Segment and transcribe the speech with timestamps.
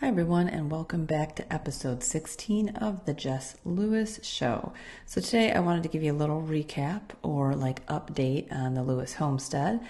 [0.00, 4.72] Hi, everyone, and welcome back to episode 16 of The Jess Lewis Show.
[5.06, 8.84] So, today I wanted to give you a little recap or like update on the
[8.84, 9.80] Lewis homestead,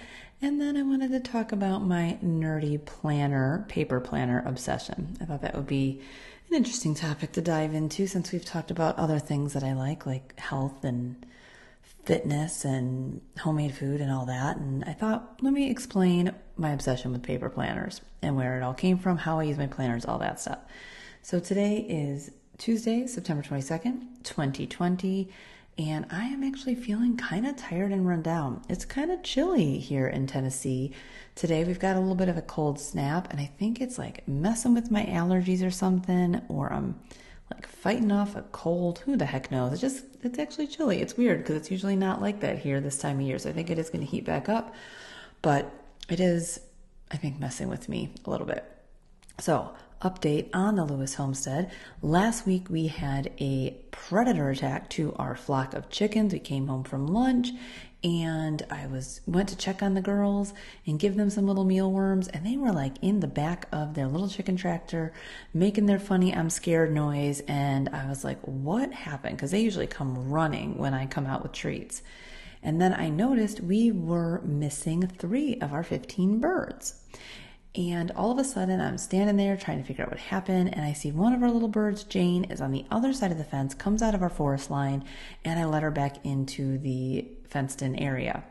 [0.41, 5.15] and then I wanted to talk about my nerdy planner, paper planner obsession.
[5.21, 6.01] I thought that would be
[6.49, 10.07] an interesting topic to dive into since we've talked about other things that I like,
[10.07, 11.23] like health and
[12.03, 14.57] fitness and homemade food and all that.
[14.57, 18.73] And I thought, let me explain my obsession with paper planners and where it all
[18.73, 20.59] came from, how I use my planners, all that stuff.
[21.21, 25.29] So today is Tuesday, September 22nd, 2020.
[25.77, 28.61] And I am actually feeling kind of tired and run down.
[28.67, 30.91] It's kind of chilly here in Tennessee.
[31.35, 34.27] Today we've got a little bit of a cold snap, and I think it's like
[34.27, 36.99] messing with my allergies or something, or I'm
[37.49, 38.99] like fighting off a cold.
[38.99, 39.71] Who the heck knows?
[39.71, 41.01] It's just, it's actually chilly.
[41.01, 43.39] It's weird because it's usually not like that here this time of year.
[43.39, 44.75] So I think it is going to heat back up,
[45.41, 45.71] but
[46.11, 46.59] it is,
[47.11, 48.63] I think, messing with me a little bit.
[49.39, 51.71] So, update on the Lewis homestead.
[52.01, 56.31] Last week we had a predator attack to our flock of chickens.
[56.31, 57.49] We came home from lunch
[58.01, 60.53] and I was went to check on the girls
[60.87, 64.07] and give them some little mealworms and they were like in the back of their
[64.07, 65.11] little chicken tractor
[65.53, 69.87] making their funny I'm scared noise and I was like what happened because they usually
[69.87, 72.01] come running when I come out with treats.
[72.61, 76.95] And then I noticed we were missing 3 of our 15 birds.
[77.75, 80.83] And all of a sudden, I'm standing there trying to figure out what happened, and
[80.83, 83.43] I see one of our little birds, Jane, is on the other side of the
[83.43, 85.05] fence, comes out of our forest line,
[85.45, 88.43] and I let her back into the fenced in area.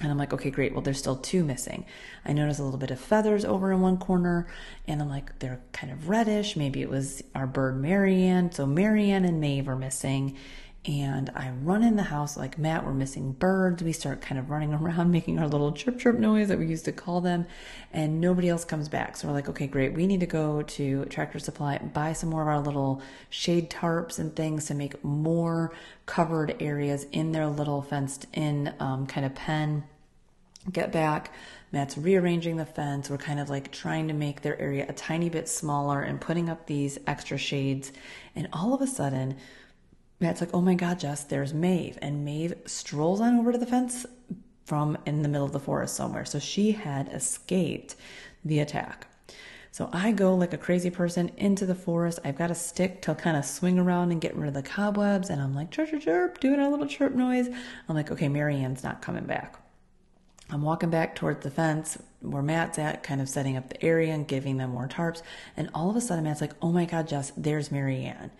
[0.00, 0.72] And I'm like, okay, great.
[0.72, 1.84] Well, there's still two missing.
[2.24, 4.48] I notice a little bit of feathers over in one corner,
[4.88, 6.56] and I'm like, they're kind of reddish.
[6.56, 8.50] Maybe it was our bird Marianne.
[8.52, 10.38] So Marianne and Maeve are missing
[10.86, 13.82] and I run in the house like Matt, we're missing birds.
[13.82, 16.86] We start kind of running around making our little chirp chirp noise that we used
[16.86, 17.46] to call them,
[17.92, 19.16] and nobody else comes back.
[19.16, 19.92] So we're like, okay, great.
[19.92, 24.18] We need to go to Tractor Supply, buy some more of our little shade tarps
[24.18, 25.72] and things to make more
[26.06, 29.84] covered areas in their little fenced in um, kind of pen.
[30.70, 31.32] Get back.
[31.72, 33.08] Matt's rearranging the fence.
[33.08, 36.50] We're kind of like trying to make their area a tiny bit smaller and putting
[36.50, 37.92] up these extra shades.
[38.34, 39.36] And all of a sudden,
[40.20, 41.98] Matt's like, oh my God, Jess, there's Maeve.
[42.02, 44.06] And Maeve strolls on over to the fence
[44.66, 46.24] from in the middle of the forest somewhere.
[46.24, 47.96] So she had escaped
[48.44, 49.06] the attack.
[49.72, 52.18] So I go like a crazy person into the forest.
[52.24, 55.30] I've got a stick to kind of swing around and get rid of the cobwebs.
[55.30, 57.48] And I'm like, chirp, chirp, chirp, doing a little chirp noise.
[57.88, 59.56] I'm like, okay, Marianne's not coming back.
[60.50, 64.12] I'm walking back towards the fence where Matt's at, kind of setting up the area
[64.12, 65.22] and giving them more tarps.
[65.56, 68.32] And all of a sudden, Matt's like, oh my God, Jess, there's Marianne.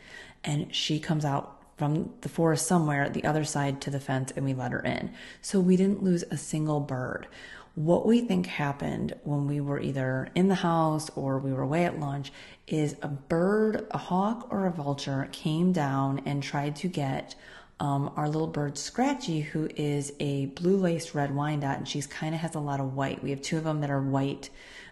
[0.43, 4.45] And she comes out from the forest somewhere the other side to the fence and
[4.45, 5.11] we let her in.
[5.41, 7.27] So we didn't lose a single bird.
[7.75, 11.87] What we think happened when we were either in the house or we were away
[11.87, 12.33] at lunch
[12.67, 17.35] is a bird, a hawk or a vulture came down and tried to get
[17.81, 22.35] um, our little bird Scratchy, who is a blue laced red Wyandotte, and she's kind
[22.35, 23.23] of has a lot of white.
[23.23, 24.51] We have two of them that are white,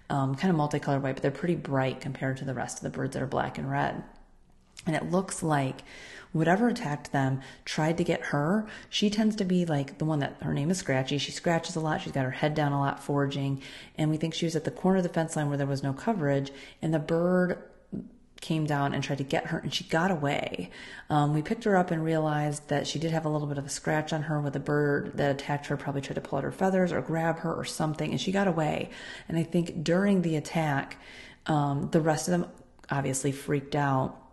[0.08, 2.96] um, kind of multicolored white, but they're pretty bright compared to the rest of the
[2.96, 4.02] birds that are black and red.
[4.86, 5.82] And it looks like
[6.32, 8.66] whatever attacked them tried to get her.
[8.90, 11.18] She tends to be like the one that her name is Scratchy.
[11.18, 12.02] She scratches a lot.
[12.02, 13.62] She's got her head down a lot foraging.
[13.96, 15.82] And we think she was at the corner of the fence line where there was
[15.82, 16.50] no coverage.
[16.82, 17.62] And the bird
[18.40, 20.70] came down and tried to get her and she got away.
[21.10, 23.66] Um, we picked her up and realized that she did have a little bit of
[23.66, 26.44] a scratch on her with a bird that attacked her, probably tried to pull out
[26.44, 28.90] her feathers or grab her or something, and she got away.
[29.28, 30.98] And I think during the attack,
[31.46, 32.50] um, the rest of them
[32.90, 34.27] obviously freaked out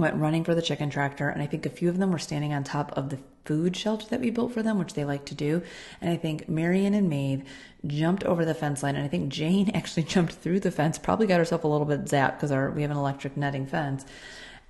[0.00, 2.52] went running for the chicken tractor, and I think a few of them were standing
[2.52, 5.34] on top of the food shelter that we built for them, which they like to
[5.34, 5.62] do.
[6.00, 7.44] And I think Marianne and Maeve
[7.86, 11.26] jumped over the fence line, and I think Jane actually jumped through the fence, probably
[11.26, 14.04] got herself a little bit zapped because we have an electric netting fence,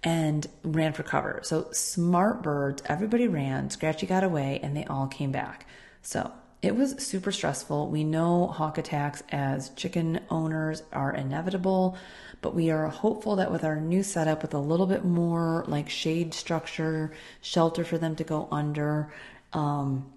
[0.03, 1.41] and ran for cover.
[1.43, 3.71] So smart birds, everybody ran.
[3.71, 5.67] Scratchy got away, and they all came back.
[6.03, 7.89] So it was super stressful.
[7.89, 11.97] We know hawk attacks as chicken owners are inevitable,
[12.41, 15.89] but we are hopeful that with our new setup, with a little bit more like
[15.89, 19.13] shade structure, shelter for them to go under,
[19.53, 20.11] um,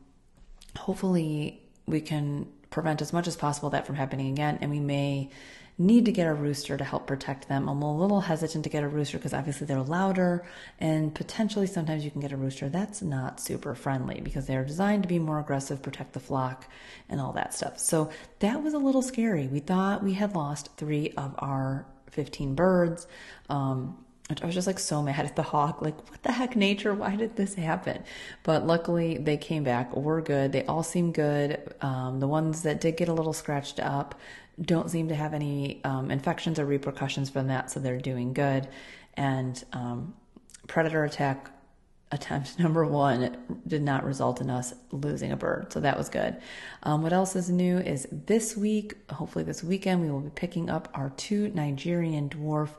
[0.77, 4.57] hopefully we can prevent as much as possible that from happening again.
[4.62, 5.30] And we may
[5.77, 7.68] need to get a rooster to help protect them.
[7.68, 10.45] I'm a little hesitant to get a rooster because obviously they're louder
[10.80, 15.03] and potentially sometimes you can get a rooster that's not super friendly because they're designed
[15.03, 16.68] to be more aggressive, protect the flock,
[17.09, 17.80] and all that stuff.
[17.80, 19.48] So that was a little scary.
[19.48, 23.07] We thought we had lost three of our 15 birds.
[23.50, 23.98] Um,
[24.42, 25.81] I was just like so mad at the hawk.
[25.81, 26.94] Like, what the heck, nature?
[26.94, 28.04] Why did this happen?
[28.44, 29.95] But luckily, they came back.
[29.95, 30.54] We're good.
[30.54, 31.74] They all seem good.
[31.81, 34.15] Um, the ones that did get a little scratched up
[34.62, 38.68] don't seem to have any um, infections or repercussions from that, so they're doing good.
[39.15, 40.13] And um,
[40.68, 41.50] predator attack
[42.13, 43.36] attempt number one
[43.68, 45.74] did not result in us losing a bird.
[45.74, 46.38] So that was good.
[46.83, 50.69] Um, what else is new is this week, hopefully this weekend, we will be picking
[50.69, 52.69] up our two Nigerian dwarf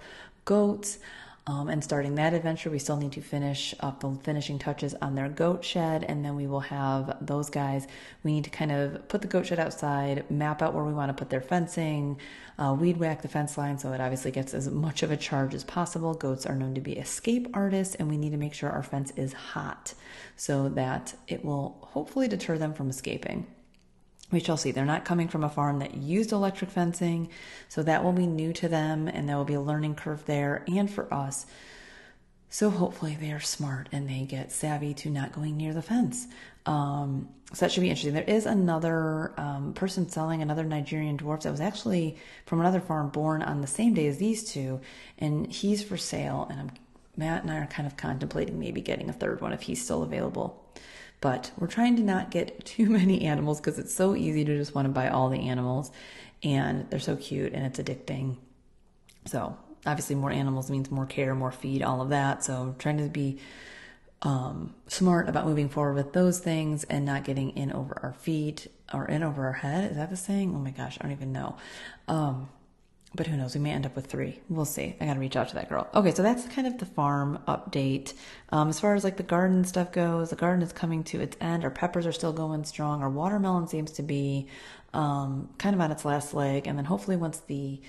[0.44, 0.98] goats.
[1.46, 5.14] Um, and starting that adventure, we still need to finish up the finishing touches on
[5.14, 7.86] their goat shed, and then we will have those guys.
[8.22, 11.10] We need to kind of put the goat shed outside, map out where we want
[11.10, 12.18] to put their fencing,
[12.58, 15.52] uh, weed whack the fence line so it obviously gets as much of a charge
[15.54, 16.14] as possible.
[16.14, 19.12] Goats are known to be escape artists, and we need to make sure our fence
[19.14, 19.92] is hot
[20.36, 23.46] so that it will hopefully deter them from escaping
[24.30, 24.70] we shall see.
[24.70, 27.28] They're not coming from a farm that used electric fencing,
[27.68, 30.64] so that will be new to them, and there will be a learning curve there
[30.66, 31.46] and for us.
[32.54, 36.28] So hopefully they are smart and they get savvy to not going near the fence.
[36.66, 38.14] Um, so that should be interesting.
[38.14, 42.16] There is another um, person selling another Nigerian dwarf that was actually
[42.46, 44.80] from another farm born on the same day as these two,
[45.18, 46.46] and he's for sale.
[46.48, 46.70] And I'm,
[47.16, 50.04] Matt and I are kind of contemplating maybe getting a third one if he's still
[50.04, 50.64] available.
[51.24, 54.74] But we're trying to not get too many animals because it's so easy to just
[54.74, 55.90] want to buy all the animals
[56.42, 58.36] and they're so cute and it's addicting.
[59.24, 59.56] So,
[59.86, 62.44] obviously, more animals means more care, more feed, all of that.
[62.44, 63.38] So, trying to be
[64.20, 68.66] um, smart about moving forward with those things and not getting in over our feet
[68.92, 69.92] or in over our head.
[69.92, 70.54] Is that the saying?
[70.54, 71.56] Oh my gosh, I don't even know.
[72.06, 72.50] Um,
[73.14, 73.54] but who knows?
[73.54, 74.40] We may end up with three.
[74.48, 74.96] We'll see.
[75.00, 75.88] I got to reach out to that girl.
[75.94, 78.14] Okay, so that's kind of the farm update.
[78.50, 81.36] Um, as far as like the garden stuff goes, the garden is coming to its
[81.40, 81.64] end.
[81.64, 83.02] Our peppers are still going strong.
[83.02, 84.48] Our watermelon seems to be
[84.92, 86.66] um, kind of on its last leg.
[86.66, 87.80] And then hopefully, once the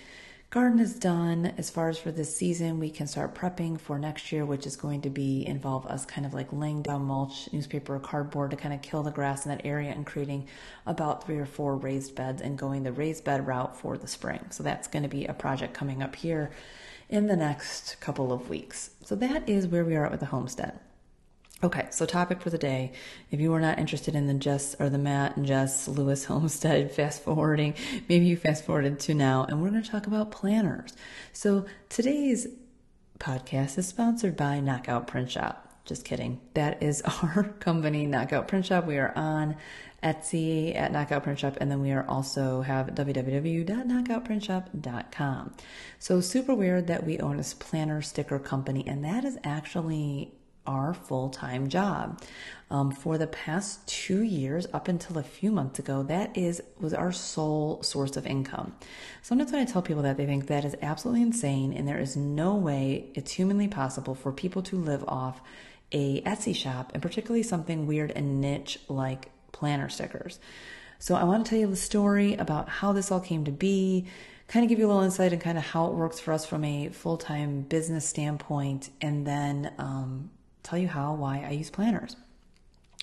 [0.55, 4.31] garden is done as far as for this season we can start prepping for next
[4.31, 7.95] year which is going to be involve us kind of like laying down mulch newspaper
[7.95, 10.47] or cardboard to kind of kill the grass in that area and creating
[10.85, 14.39] about three or four raised beds and going the raised bed route for the spring.
[14.49, 16.51] So that's going to be a project coming up here
[17.09, 18.91] in the next couple of weeks.
[19.03, 20.79] So that is where we are at with the homestead
[21.65, 22.91] Okay, so topic for the day.
[23.31, 26.91] If you are not interested in the Jess or the Matt and Jess Lewis Homestead
[26.91, 27.73] fast forwarding,
[28.07, 30.93] maybe you fast forwarded to now, and we're going to talk about planners.
[31.33, 32.45] So today's
[33.17, 35.67] podcast is sponsored by Knockout Print Shop.
[35.85, 36.39] Just kidding.
[36.53, 38.85] That is our company, Knockout Print Shop.
[38.85, 39.55] We are on
[40.03, 45.53] Etsy at Knockout Print Shop, and then we are also have www.knockoutprintshop.com.
[45.97, 50.34] So super weird that we own a planner sticker company, and that is actually
[50.65, 52.21] our full time job.
[52.71, 56.93] Um, for the past two years, up until a few months ago, that is was
[56.93, 58.75] our sole source of income.
[59.21, 62.17] Sometimes when I tell people that, they think that is absolutely insane, and there is
[62.17, 65.41] no way it's humanly possible for people to live off
[65.91, 70.39] a Etsy shop, and particularly something weird and niche like planner stickers.
[70.97, 74.07] So I want to tell you the story about how this all came to be
[74.47, 76.45] kind of give you a little insight and kind of how it works for us
[76.45, 80.29] from a full time business standpoint, and then um,
[80.65, 82.15] tell you how, why I use planners.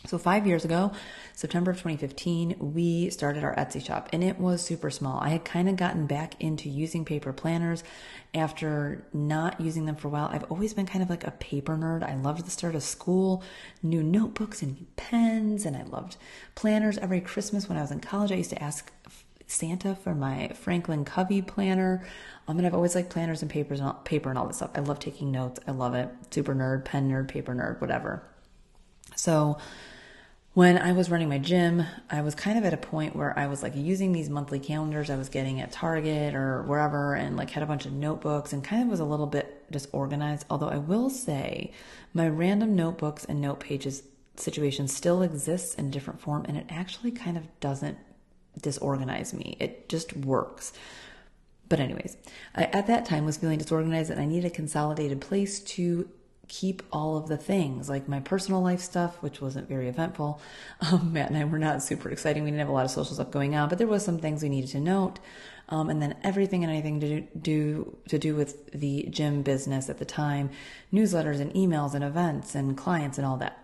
[0.04, 0.90] So, five years ago,
[1.32, 5.20] September of 2015, we started our Etsy shop and it was super small.
[5.20, 7.84] I had kind of gotten back into using paper planners
[8.34, 10.28] after not using them for a while.
[10.32, 12.02] I've always been kind of like a paper nerd.
[12.02, 13.44] I loved the start of school,
[13.80, 16.16] new notebooks and new pens, and I loved
[16.56, 16.98] planners.
[16.98, 18.90] Every Christmas when I was in college, I used to ask
[19.52, 22.06] Santa for my Franklin Covey planner.
[22.48, 24.70] Um, and I've always liked planners and papers and all, paper and all this stuff.
[24.74, 25.60] I love taking notes.
[25.66, 26.08] I love it.
[26.30, 28.22] Super nerd, pen nerd, paper nerd, whatever.
[29.14, 29.58] So
[30.54, 33.46] when I was running my gym, I was kind of at a point where I
[33.46, 37.50] was like using these monthly calendars I was getting at Target or wherever and like
[37.50, 40.44] had a bunch of notebooks and kind of was a little bit disorganized.
[40.50, 41.72] Although I will say
[42.12, 44.02] my random notebooks and note pages
[44.36, 47.98] situation still exists in different form and it actually kind of doesn't
[48.60, 49.56] disorganize me.
[49.58, 50.72] It just works.
[51.68, 52.16] But anyways,
[52.54, 56.08] I at that time was feeling disorganized and I needed a consolidated place to
[56.48, 60.40] keep all of the things like my personal life stuff, which wasn't very eventful.
[60.82, 62.42] Um, Matt and I were not super exciting.
[62.42, 64.42] We didn't have a lot of social stuff going on, but there was some things
[64.42, 65.20] we needed to note.
[65.68, 69.88] Um, and then everything and anything to do, do to do with the gym business
[69.88, 70.50] at the time,
[70.92, 73.61] newsletters and emails and events and clients and all that.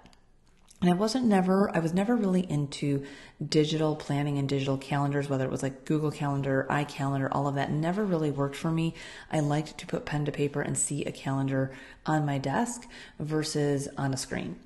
[0.81, 3.05] And I wasn't never, I was never really into
[3.45, 7.73] digital planning and digital calendars, whether it was like Google Calendar, iCalendar, all of that
[7.73, 8.95] never really worked for me.
[9.33, 11.73] I liked to put pen to paper and see a calendar
[12.07, 12.87] on my desk
[13.19, 14.61] versus on a screen.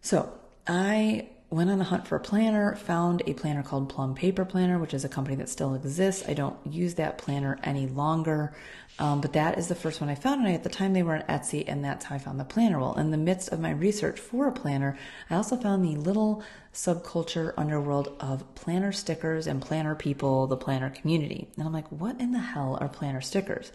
[0.00, 0.32] So
[0.66, 4.78] I went on a hunt for a planner, found a planner called Plum Paper Planner,
[4.78, 6.28] which is a company that still exists.
[6.28, 8.54] I don't use that planner any longer,
[9.00, 10.46] um, but that is the first one I found.
[10.46, 12.78] And at the time they were on Etsy, and that's how I found the planner.
[12.78, 14.96] Well, in the midst of my research for a planner,
[15.28, 16.42] I also found the little
[16.72, 21.48] subculture underworld of planner stickers and planner people, the planner community.
[21.56, 23.72] And I'm like, what in the hell are planner stickers?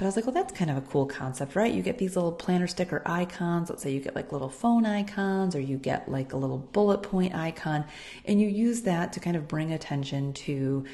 [0.00, 1.70] But I was like, well, that's kind of a cool concept, right?
[1.70, 3.68] You get these little planner sticker icons.
[3.68, 7.02] Let's say you get like little phone icons or you get like a little bullet
[7.02, 7.84] point icon,
[8.24, 10.86] and you use that to kind of bring attention to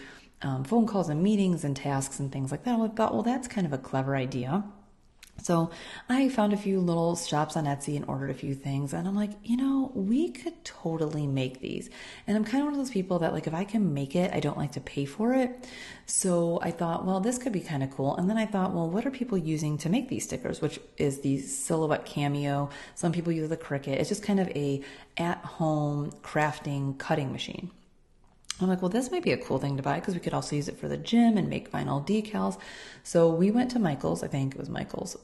[0.42, 2.80] um, phone calls and meetings and tasks and things like that.
[2.80, 4.64] I thought, well, that's kind of a clever idea.
[5.42, 5.70] So
[6.08, 8.92] I found a few little shops on Etsy and ordered a few things.
[8.92, 11.88] And I'm like, you know, we could totally make these.
[12.26, 14.32] And I'm kind of one of those people that, like, if I can make it,
[14.34, 15.68] I don't like to pay for it.
[16.06, 18.16] So I thought, well, this could be kind of cool.
[18.16, 20.60] And then I thought, well, what are people using to make these stickers?
[20.60, 22.70] Which is the Silhouette Cameo.
[22.94, 23.88] Some people use the Cricut.
[23.88, 24.82] It's just kind of a
[25.16, 27.70] at home crafting cutting machine.
[28.60, 30.56] I'm like, well, this might be a cool thing to buy because we could also
[30.56, 32.58] use it for the gym and make vinyl decals.
[33.02, 35.16] So we went to Michael's, I think it was Michael's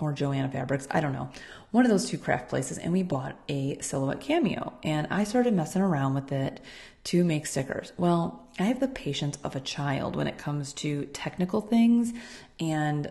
[0.00, 1.30] or Joanna Fabrics, I don't know,
[1.70, 4.72] one of those two craft places, and we bought a silhouette cameo.
[4.82, 6.60] And I started messing around with it
[7.04, 7.92] to make stickers.
[7.96, 12.12] Well, I have the patience of a child when it comes to technical things
[12.58, 13.10] and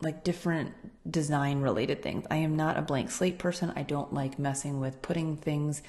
[0.00, 0.72] like different
[1.10, 2.24] design related things.
[2.30, 3.72] I am not a blank slate person.
[3.76, 5.82] I don't like messing with putting things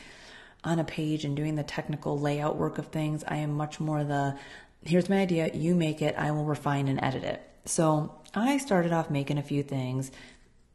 [0.64, 3.24] on a page and doing the technical layout work of things.
[3.28, 4.38] I am much more the
[4.84, 7.42] here's my idea, you make it, I will refine and edit it.
[7.66, 10.12] So I started off making a few things,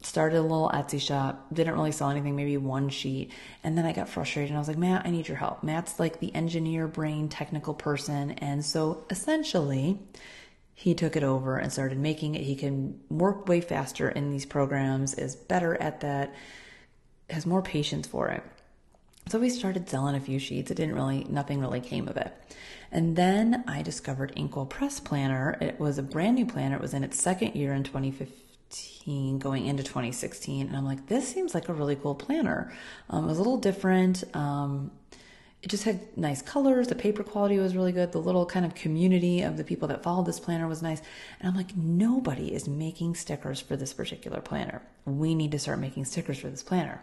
[0.03, 3.33] started a little Etsy shop, didn't really sell anything, maybe one sheet.
[3.65, 5.63] And then I got frustrated and I was like, Matt, I need your help.
[5.63, 8.33] Matt's like the engineer brain technical person.
[8.33, 9.99] And so essentially,
[10.75, 12.43] he took it over and started making it.
[12.43, 16.35] He can work way faster in these programs, is better at that,
[17.31, 18.43] has more patience for it.
[19.29, 20.71] So we started selling a few sheets.
[20.71, 22.33] It didn't really, nothing really came of it.
[22.93, 25.59] And then I discovered Inkwell Press Planner.
[25.61, 26.77] It was a brand new planner.
[26.77, 30.69] It was in its second year in 2015, going into 2016.
[30.69, 32.73] And I'm like, this seems like a really cool planner.
[33.11, 34.23] Um, it was a little different.
[34.33, 34.93] Um,
[35.61, 36.87] it just had nice colors.
[36.87, 38.13] The paper quality was really good.
[38.13, 41.03] The little kind of community of the people that followed this planner was nice.
[41.41, 44.83] And I'm like, nobody is making stickers for this particular planner.
[45.05, 47.03] We need to start making stickers for this planner.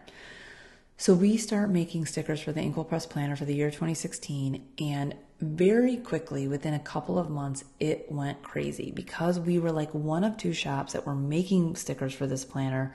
[0.96, 5.14] So we start making stickers for the Inkwell Press Planner for the year 2016, and
[5.40, 10.22] very quickly, within a couple of months, it went crazy because we were like one
[10.22, 12.94] of two shops that were making stickers for this planner.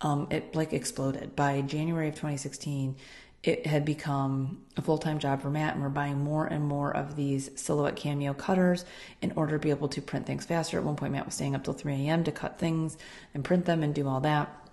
[0.00, 2.96] Um, it like exploded by January of 2016.
[3.42, 6.96] It had become a full time job for Matt, and we're buying more and more
[6.96, 8.84] of these silhouette cameo cutters
[9.20, 10.78] in order to be able to print things faster.
[10.78, 12.22] At one point, Matt was staying up till 3 a.m.
[12.24, 12.96] to cut things
[13.34, 14.69] and print them and do all that.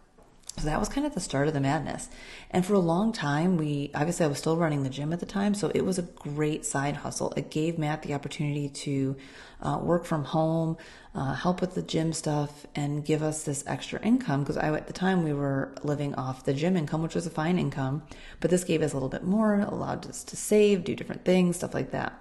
[0.58, 2.10] So that was kind of the start of the madness.
[2.50, 5.28] And for a long time, we obviously I was still running the gym at the
[5.28, 7.32] time, so it was a great side hustle.
[7.38, 9.16] It gave Matt the opportunity to
[9.62, 10.78] uh, work from home,
[11.14, 14.88] uh, help with the gym stuff, and give us this extra income because I at
[14.88, 18.02] the time we were living off the gym income, which was a fine income,
[18.40, 21.58] but this gave us a little bit more, allowed us to save, do different things,
[21.58, 22.20] stuff like that.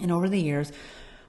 [0.00, 0.72] And over the years,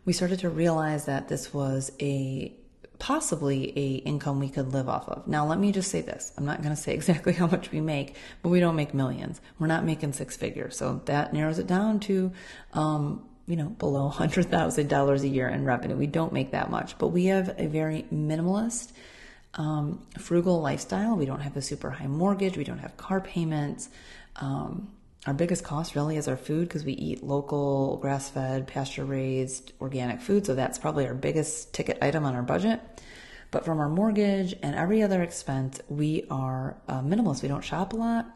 [0.05, 2.53] we started to realize that this was a
[2.99, 5.27] possibly a income we could live off of.
[5.27, 6.31] Now, let me just say this.
[6.37, 9.41] I'm not going to say exactly how much we make, but we don't make millions.
[9.59, 10.77] We're not making six figures.
[10.77, 12.31] So that narrows it down to,
[12.73, 15.95] um, you know, below $100,000 a year in revenue.
[15.95, 18.91] We don't make that much, but we have a very minimalist,
[19.55, 21.15] um, frugal lifestyle.
[21.15, 22.57] We don't have a super high mortgage.
[22.57, 23.89] We don't have car payments.
[24.37, 24.89] Um,
[25.25, 29.73] our biggest cost really is our food because we eat local, grass fed, pasture raised,
[29.81, 30.45] organic food.
[30.45, 32.79] So that's probably our biggest ticket item on our budget.
[33.49, 37.41] But from our mortgage and every other expense, we are uh, minimalist.
[37.41, 38.27] We don't shop a lot.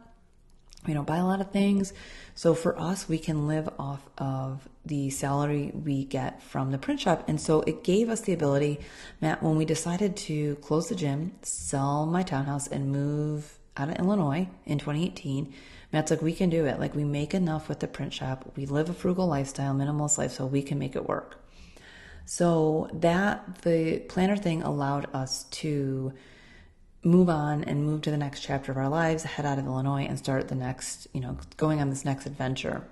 [0.87, 1.93] We don't buy a lot of things.
[2.35, 7.01] So for us, we can live off of the salary we get from the print
[7.01, 7.25] shop.
[7.27, 8.79] And so it gave us the ability,
[9.21, 13.97] Matt, when we decided to close the gym, sell my townhouse, and move out of
[13.97, 15.53] Illinois in 2018
[15.91, 16.79] Matt's like, we can do it.
[16.79, 18.51] Like, we make enough with the print shop.
[18.55, 21.37] We live a frugal lifestyle, minimalist life, so we can make it work.
[22.25, 26.13] So, that the planner thing allowed us to
[27.03, 30.05] move on and move to the next chapter of our lives, head out of Illinois
[30.05, 32.83] and start the next, you know, going on this next adventure.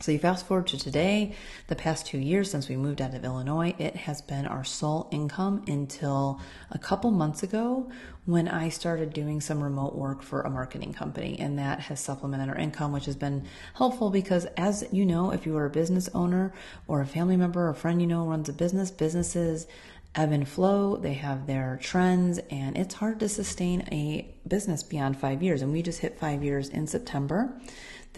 [0.00, 1.34] So you fast forward to today,
[1.66, 5.08] the past two years since we moved out of Illinois, it has been our sole
[5.10, 6.40] income until
[6.70, 7.90] a couple months ago
[8.24, 11.36] when I started doing some remote work for a marketing company.
[11.40, 15.44] And that has supplemented our income, which has been helpful because, as you know, if
[15.44, 16.54] you are a business owner
[16.86, 19.66] or a family member or a friend you know runs a business, businesses
[20.14, 25.18] ebb and flow, they have their trends, and it's hard to sustain a business beyond
[25.18, 25.60] five years.
[25.60, 27.60] And we just hit five years in September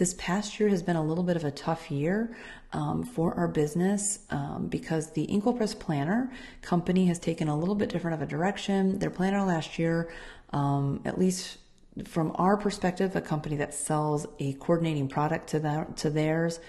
[0.01, 2.35] this past year has been a little bit of a tough year
[2.73, 6.31] um, for our business um, because the Inkwell Planner
[6.63, 8.97] company has taken a little bit different of a direction.
[8.97, 10.11] Their planner last year,
[10.53, 11.59] um, at least
[12.05, 16.59] from our perspective, a company that sells a coordinating product to that to theirs,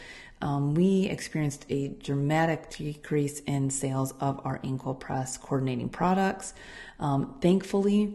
[0.43, 6.53] um, we experienced a dramatic decrease in sales of our Inkwell Press coordinating products.
[7.01, 8.15] Um, thankfully,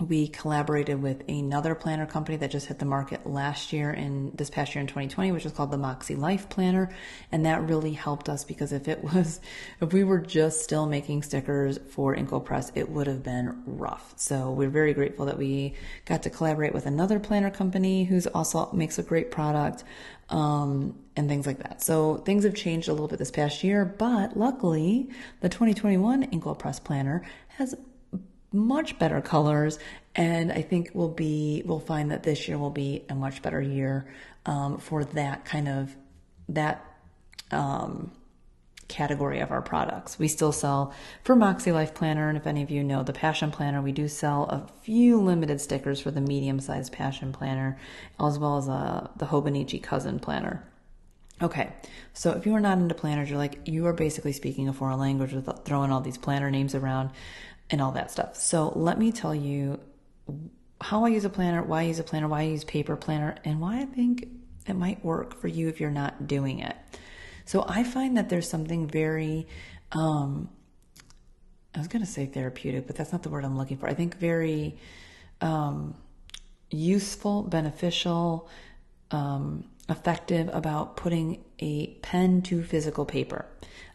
[0.00, 4.50] we collaborated with another planner company that just hit the market last year in this
[4.50, 6.90] past year in 2020 which is called the moxie life planner.
[7.30, 9.40] And that really helped us because if it was
[9.80, 14.14] if we were just still making stickers for Inkwell Press it would have been rough.
[14.16, 15.74] So we're very grateful that we
[16.06, 19.84] got to collaborate with another planner company who's also makes a great product
[20.28, 21.82] um, and things like that.
[21.82, 25.08] So things have changed a little bit this past year but luckily
[25.40, 27.22] the 2021 Inkwell Press planner
[27.58, 27.76] has
[28.54, 29.78] much better colors.
[30.14, 33.60] And I think we'll be, we'll find that this year will be a much better
[33.60, 34.06] year
[34.46, 35.94] um, for that kind of,
[36.48, 36.84] that
[37.50, 38.12] um,
[38.88, 40.18] category of our products.
[40.18, 40.94] We still sell
[41.24, 44.08] for Moxie Life Planner, and if any of you know the Passion Planner, we do
[44.08, 47.78] sell a few limited stickers for the medium-sized Passion Planner,
[48.20, 50.64] as well as uh, the Hobonichi Cousin Planner.
[51.42, 51.72] Okay,
[52.12, 55.00] so if you are not into planners, you're like, you are basically speaking a foreign
[55.00, 57.10] language with throwing all these planner names around
[57.70, 58.36] and all that stuff.
[58.36, 59.80] So let me tell you
[60.80, 63.36] how I use a planner, why I use a planner, why I use paper planner,
[63.44, 64.28] and why I think
[64.66, 66.76] it might work for you if you're not doing it.
[67.44, 69.46] So I find that there's something very,
[69.92, 70.48] um,
[71.74, 73.88] I was going to say therapeutic, but that's not the word I'm looking for.
[73.88, 74.78] I think very
[75.40, 75.94] um,
[76.70, 78.48] useful, beneficial,
[79.10, 83.46] um, effective about putting a pen to physical paper.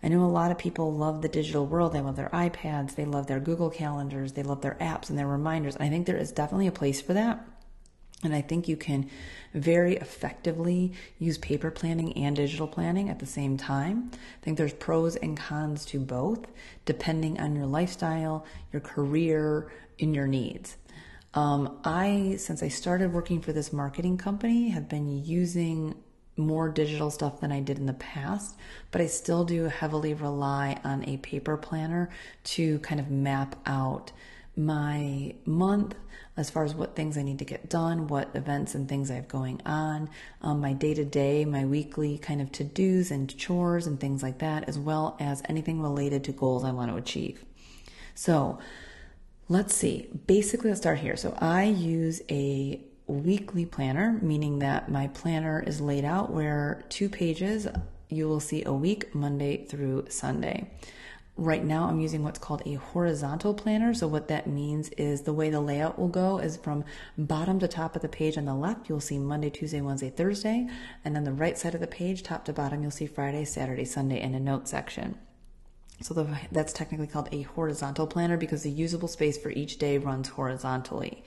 [0.01, 1.93] I know a lot of people love the digital world.
[1.93, 5.27] They love their iPads, they love their Google calendars, they love their apps and their
[5.27, 5.75] reminders.
[5.77, 7.45] I think there is definitely a place for that.
[8.21, 9.09] And I think you can
[9.53, 14.11] very effectively use paper planning and digital planning at the same time.
[14.13, 16.45] I think there's pros and cons to both,
[16.85, 20.75] depending on your lifestyle, your career, and your needs.
[21.33, 25.95] Um, I, since I started working for this marketing company, have been using
[26.37, 28.55] more digital stuff than I did in the past,
[28.91, 32.09] but I still do heavily rely on a paper planner
[32.45, 34.11] to kind of map out
[34.55, 35.95] my month
[36.35, 39.15] as far as what things I need to get done, what events and things I
[39.15, 40.09] have going on,
[40.41, 44.23] um, my day to day, my weekly kind of to dos and chores and things
[44.23, 47.43] like that, as well as anything related to goals I want to achieve.
[48.15, 48.59] So,
[49.49, 50.07] let's see.
[50.27, 51.17] Basically, let's start here.
[51.17, 57.09] So, I use a weekly planner, meaning that my planner is laid out where two
[57.09, 57.67] pages
[58.07, 60.71] you will see a week, Monday through Sunday.
[61.35, 63.93] Right now, I'm using what's called a horizontal planner.
[63.93, 66.83] So, what that means is the way the layout will go is from
[67.17, 70.67] bottom to top of the page on the left, you'll see Monday, Tuesday, Wednesday, Thursday.
[71.03, 73.85] And then the right side of the page, top to bottom, you'll see Friday, Saturday,
[73.85, 75.17] Sunday, and a note section.
[76.01, 79.97] So, the, that's technically called a horizontal planner because the usable space for each day
[79.97, 81.23] runs horizontally.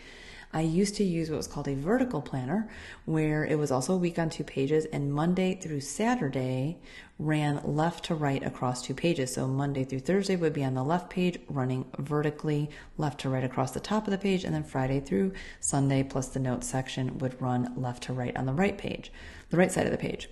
[0.54, 2.68] I used to use what was called a vertical planner,
[3.06, 6.78] where it was also a week on two pages, and Monday through Saturday
[7.18, 9.32] ran left to right across two pages.
[9.32, 13.44] So Monday through Thursday would be on the left page, running vertically left to right
[13.44, 17.16] across the top of the page, and then Friday through Sunday plus the notes section
[17.18, 19.10] would run left to right on the right page,
[19.48, 20.28] the right side of the page.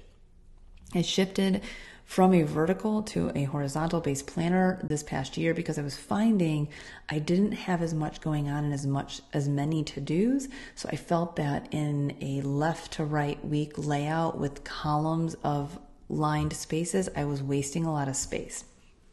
[0.94, 1.62] I shifted
[2.10, 6.66] from a vertical to a horizontal based planner this past year because I was finding
[7.08, 10.48] I didn't have as much going on and as much as many to dos.
[10.74, 16.52] So I felt that in a left to right week layout with columns of lined
[16.52, 18.64] spaces, I was wasting a lot of space.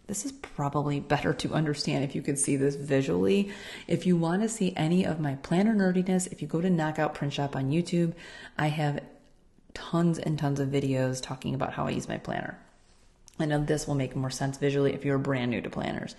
[0.07, 3.51] This is probably better to understand if you could see this visually.
[3.88, 7.13] If you want to see any of my planner nerdiness, if you go to Knockout
[7.13, 8.15] Print Shop on YouTube,
[8.57, 9.03] I have
[9.75, 12.57] tons and tons of videos talking about how I use my planner.
[13.39, 16.15] I know this will make more sense visually if you're brand new to planners.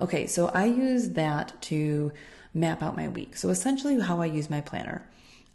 [0.00, 2.12] Okay, so I use that to
[2.52, 3.36] map out my week.
[3.36, 5.06] So essentially, how I use my planner.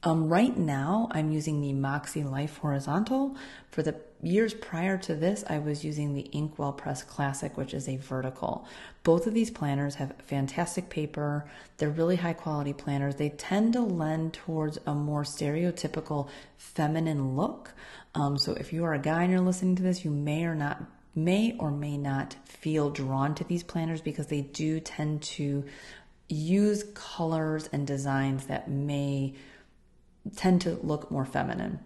[0.03, 3.35] Um, right now, I'm using the Moxie Life Horizontal.
[3.69, 7.87] For the years prior to this, I was using the Inkwell Press Classic, which is
[7.87, 8.65] a vertical.
[9.03, 11.45] Both of these planners have fantastic paper.
[11.77, 13.15] They're really high quality planners.
[13.15, 17.71] They tend to lend towards a more stereotypical feminine look.
[18.15, 20.55] Um, so if you are a guy and you're listening to this, you may or
[20.55, 20.81] not
[21.15, 25.65] may or may not feel drawn to these planners because they do tend to
[26.29, 29.33] use colors and designs that may
[30.35, 31.79] tend to look more feminine.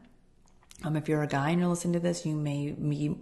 [0.84, 2.72] Um, if you're a guy and you're listening to this, you may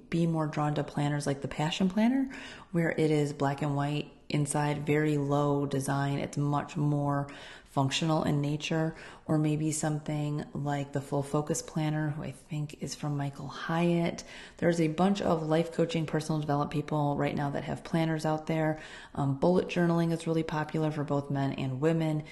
[0.10, 2.30] be more drawn to planners like the Passion Planner,
[2.72, 6.20] where it is black and white inside, very low design.
[6.20, 7.28] It's much more
[7.74, 8.94] functional in nature,
[9.26, 14.24] or maybe something like the Full Focus Planner, who I think is from Michael Hyatt.
[14.58, 18.46] There's a bunch of life coaching, personal development people right now that have planners out
[18.46, 18.80] there.
[19.16, 22.24] Um, bullet journaling is really popular for both men and women.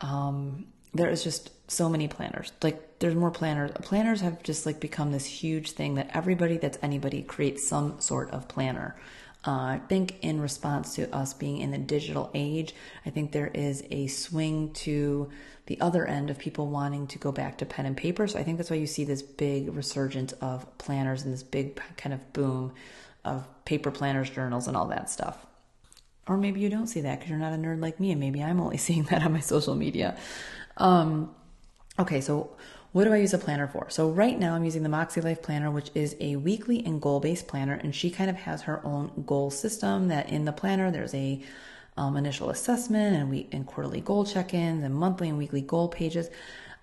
[0.00, 2.50] Um, there is just so many planners.
[2.62, 3.70] Like there's more planners.
[3.82, 8.30] Planners have just like become this huge thing that everybody that's anybody creates some sort
[8.30, 8.96] of planner.
[9.46, 12.74] Uh, I think in response to us being in the digital age,
[13.06, 15.30] I think there is a swing to
[15.66, 18.26] the other end of people wanting to go back to pen and paper.
[18.26, 21.80] So I think that's why you see this big resurgence of planners and this big
[21.96, 22.72] kind of boom
[23.24, 25.46] of paper planners, journals, and all that stuff.
[26.26, 28.42] Or maybe you don't see that because you're not a nerd like me, and maybe
[28.42, 30.16] I'm only seeing that on my social media.
[30.76, 31.34] Um,
[31.98, 32.56] okay, so
[32.92, 33.90] what do I use a planner for?
[33.90, 37.46] So right now I'm using the Moxie Life Planner, which is a weekly and goal-based
[37.46, 40.08] planner, and she kind of has her own goal system.
[40.08, 41.42] That in the planner there's a
[41.96, 46.30] um, initial assessment and week and quarterly goal check-ins and monthly and weekly goal pages.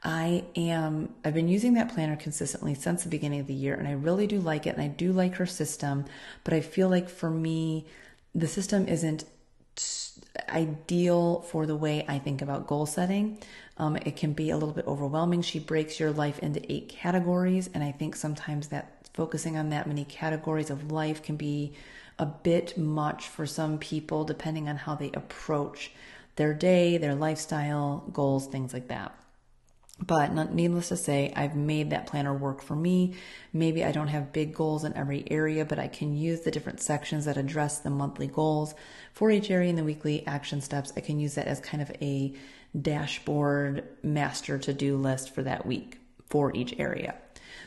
[0.03, 3.87] I am I've been using that planner consistently since the beginning of the year and
[3.87, 6.05] I really do like it and I do like her system,
[6.43, 7.87] but I feel like for me
[8.35, 9.23] the system isn't
[10.49, 13.39] ideal for the way I think about goal setting.
[13.77, 15.41] Um, it can be a little bit overwhelming.
[15.41, 19.87] She breaks your life into eight categories, and I think sometimes that focusing on that
[19.87, 21.73] many categories of life can be
[22.17, 25.91] a bit much for some people, depending on how they approach
[26.37, 29.13] their day, their lifestyle, goals, things like that.
[29.99, 33.13] But needless to say, I've made that planner work for me.
[33.53, 36.81] Maybe I don't have big goals in every area, but I can use the different
[36.81, 38.75] sections that address the monthly goals
[39.13, 40.91] for each area and the weekly action steps.
[40.97, 42.33] I can use that as kind of a
[42.81, 47.15] dashboard master to do list for that week for each area.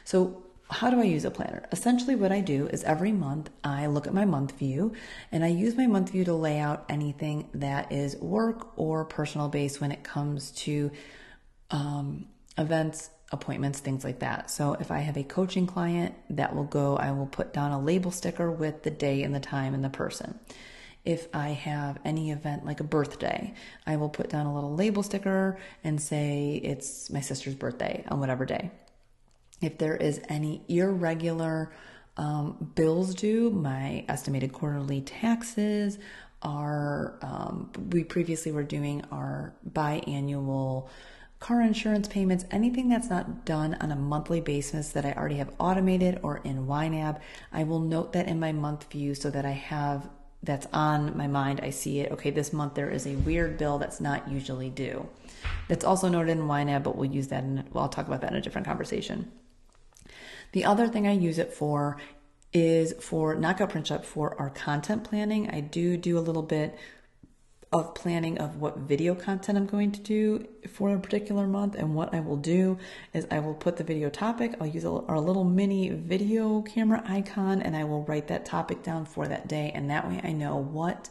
[0.04, 1.66] So, how do I use a planner?
[1.72, 4.92] Essentially, what I do is every month I look at my month view
[5.32, 9.48] and I use my month view to lay out anything that is work or personal
[9.48, 10.90] based when it comes to
[11.70, 12.26] um,
[12.58, 14.50] events, appointments, things like that.
[14.50, 17.80] So if I have a coaching client that will go, I will put down a
[17.80, 20.38] label sticker with the day and the time and the person.
[21.04, 23.54] If I have any event like a birthday,
[23.86, 28.20] I will put down a little label sticker and say it's my sister's birthday on
[28.20, 28.70] whatever day.
[29.60, 31.72] If there is any irregular
[32.16, 35.98] um, bills due, my estimated quarterly taxes,
[36.42, 40.88] our um, we previously were doing our biannual
[41.40, 45.52] car insurance payments, anything that's not done on a monthly basis that I already have
[45.58, 47.20] automated or in YNAB,
[47.52, 50.08] I will note that in my month view so that I have
[50.42, 51.60] that's on my mind.
[51.62, 52.12] I see it.
[52.12, 55.08] Okay, this month there is a weird bill that's not usually due.
[55.68, 58.30] That's also noted in YNAB, but we'll use that in, well, I'll talk about that
[58.30, 59.30] in a different conversation.
[60.52, 61.98] The other thing I use it for
[62.52, 65.50] is for knockout print shop for our content planning.
[65.50, 66.78] I do do a little bit
[67.70, 71.74] of planning of what video content I'm going to do for a particular month.
[71.74, 72.78] And what I will do
[73.12, 77.60] is I will put the video topic, I'll use our little mini video camera icon,
[77.60, 79.70] and I will write that topic down for that day.
[79.74, 81.10] And that way I know what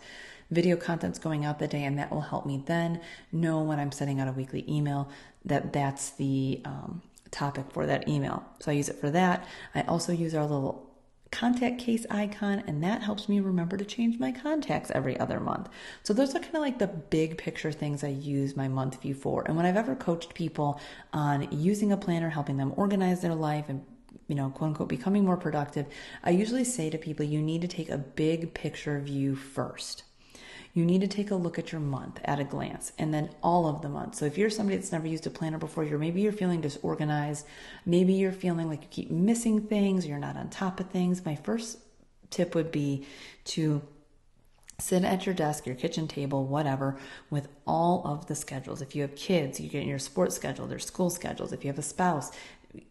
[0.50, 3.92] video content's going out the day, and that will help me then know when I'm
[3.92, 5.10] sending out a weekly email
[5.46, 8.44] that that's the um, topic for that email.
[8.60, 9.46] So I use it for that.
[9.76, 10.87] I also use our little
[11.32, 15.70] contact case icon and that helps me remember to change my contacts every other month.
[16.04, 19.14] So those are kind of like the big picture things I use my month view
[19.14, 19.44] for.
[19.46, 20.80] And when I've ever coached people
[21.14, 23.84] on using a planner, helping them organize their life and
[24.28, 25.86] you know, quote unquote, becoming more productive,
[26.24, 30.04] I usually say to people, you need to take a big picture view first
[30.78, 33.68] you need to take a look at your month at a glance and then all
[33.68, 34.20] of the months.
[34.20, 37.48] So if you're somebody that's never used a planner before, you're maybe you're feeling disorganized,
[37.84, 41.26] maybe you're feeling like you keep missing things, you're not on top of things.
[41.26, 41.80] My first
[42.30, 43.08] tip would be
[43.46, 43.82] to
[44.78, 47.00] sit at your desk, your kitchen table, whatever,
[47.32, 48.80] with all of the schedules.
[48.80, 51.54] If you have kids, you get your sports schedule, their school schedules.
[51.54, 52.32] If you have a spouse,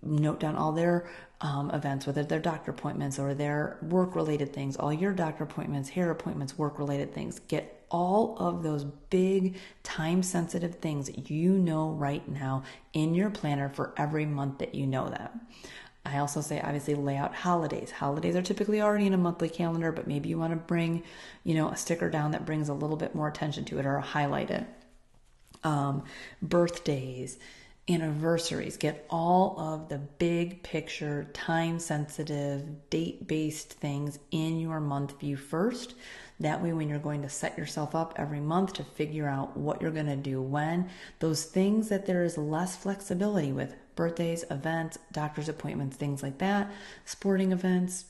[0.03, 1.09] note down all their
[1.41, 5.91] um, events, whether they're doctor appointments or their work related things, all your doctor appointments,
[5.91, 7.39] hair appointments, work related things.
[7.39, 13.31] Get all of those big time sensitive things that you know right now in your
[13.31, 15.41] planner for every month that you know them.
[16.07, 17.91] I also say obviously lay out holidays.
[17.91, 21.03] Holidays are typically already in a monthly calendar, but maybe you want to bring,
[21.43, 23.99] you know, a sticker down that brings a little bit more attention to it or
[23.99, 24.65] highlight it.
[25.65, 26.05] Um,
[26.41, 27.39] birthdays,
[27.89, 35.19] anniversaries, get all of the big picture, time sensitive, date based things in your month
[35.19, 35.95] view first
[36.41, 39.81] that way, when you're going to set yourself up every month to figure out what
[39.81, 44.99] you're going to do when, those things that there is less flexibility with birthdays, events,
[45.13, 46.71] doctor's appointments, things like that,
[47.07, 48.07] sporting events,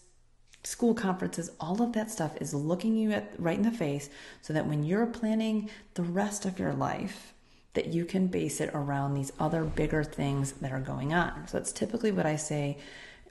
[0.65, 4.11] school conferences, all of that stuff is looking you at right in the face
[4.43, 7.33] so that when you're planning the rest of your life,
[7.75, 11.47] that you can base it around these other bigger things that are going on.
[11.47, 12.79] So that's typically what I say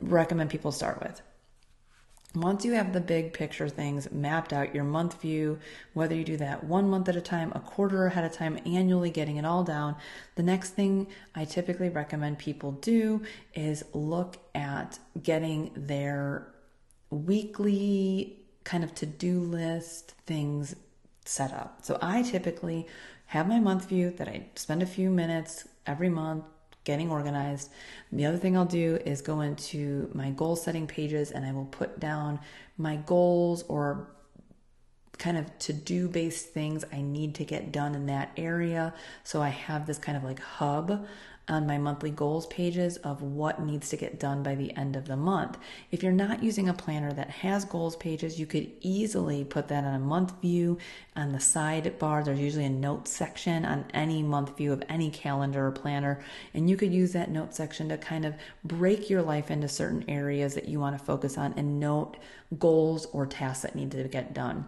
[0.01, 1.21] recommend people start with.
[2.35, 5.57] Once you have the big picture things mapped out, your month view,
[5.93, 9.09] whether you do that one month at a time, a quarter ahead of time, annually,
[9.09, 9.95] getting it all down,
[10.35, 13.21] the next thing I typically recommend people do
[13.53, 16.47] is look at getting their
[17.09, 20.75] weekly kind of to do list things
[21.23, 21.79] set up.
[21.83, 22.85] So I typically
[23.27, 26.43] have my month view that I spend a few minutes every month
[26.85, 27.69] getting organized.
[28.11, 31.65] The other thing I'll do is go into my goal setting pages and I will
[31.65, 32.39] put down
[32.77, 34.07] my goals or
[35.17, 38.93] kind of to do based things I need to get done in that area.
[39.23, 41.05] So I have this kind of like hub
[41.47, 45.05] on my monthly goals pages of what needs to get done by the end of
[45.05, 45.57] the month.
[45.91, 49.83] If you're not using a planner that has goals pages, you could easily put that
[49.83, 50.77] on a month view
[51.15, 52.25] on the sidebar.
[52.25, 56.69] There's usually a notes section on any month view of any calendar or planner, and
[56.69, 60.55] you could use that note section to kind of break your life into certain areas
[60.55, 62.17] that you want to focus on and note
[62.57, 64.65] goals or tasks that need to get done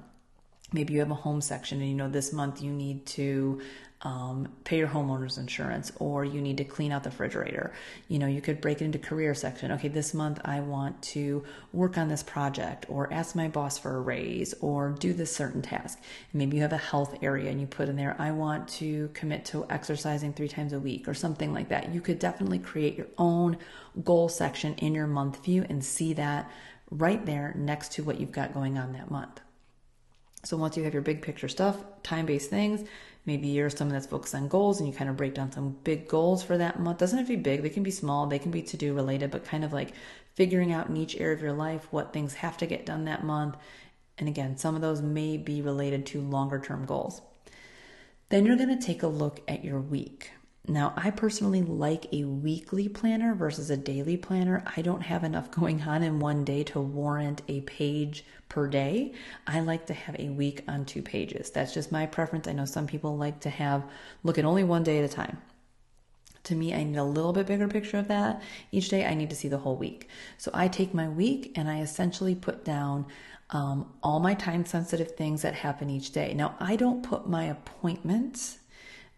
[0.73, 3.61] maybe you have a home section and you know this month you need to
[4.01, 7.73] um, pay your homeowner's insurance or you need to clean out the refrigerator.
[8.07, 9.71] You know, you could break it into career section.
[9.71, 13.95] Okay, this month I want to work on this project or ask my boss for
[13.95, 15.99] a raise or do this certain task.
[16.31, 19.45] maybe you have a health area and you put in there, I want to commit
[19.45, 21.91] to exercising three times a week or something like that.
[21.91, 23.57] You could definitely create your own
[24.03, 26.51] goal section in your month view and see that
[26.91, 29.41] right there next to what you've got going on that month.
[30.47, 32.87] So once you have your big picture stuff, time based things,
[33.27, 36.07] Maybe you're someone that's focused on goals and you kind of break down some big
[36.07, 36.99] goals for that month.
[36.99, 39.31] Doesn't have to be big, they can be small, they can be to do related,
[39.31, 39.91] but kind of like
[40.33, 43.25] figuring out in each area of your life what things have to get done that
[43.25, 43.57] month.
[44.17, 47.21] And again, some of those may be related to longer term goals.
[48.29, 50.31] Then you're going to take a look at your week.
[50.69, 54.65] Now, I personally like a weekly planner versus a daily planner.
[54.75, 59.13] I don't have enough going on in one day to warrant a page per day.
[59.45, 61.51] I like to have a week on two pages.
[61.51, 62.49] That's just my preference.
[62.49, 63.85] I know some people like to have
[64.23, 65.37] look at only one day at a time.
[66.43, 68.41] To me, I need a little bit bigger picture of that.
[68.71, 70.09] Each day, I need to see the whole week.
[70.37, 73.05] So I take my week and I essentially put down
[73.51, 76.33] um, all my time sensitive things that happen each day.
[76.33, 78.59] Now, I don't put my appointments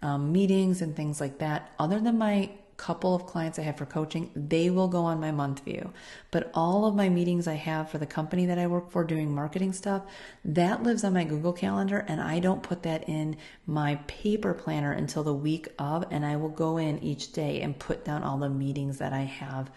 [0.01, 3.85] um, meetings and things like that, other than my couple of clients I have for
[3.85, 5.91] coaching, they will go on my month view.
[6.31, 9.35] But all of my meetings I have for the company that I work for doing
[9.35, 10.03] marketing stuff,
[10.45, 13.35] that lives on my Google Calendar and I don't put that in
[13.67, 17.77] my paper planner until the week of and I will go in each day and
[17.77, 19.69] put down all the meetings that I have